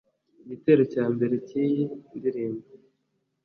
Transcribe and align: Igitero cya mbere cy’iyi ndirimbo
Igitero 0.43 0.83
cya 0.93 1.05
mbere 1.13 1.35
cy’iyi 1.47 1.83
ndirimbo 2.17 2.65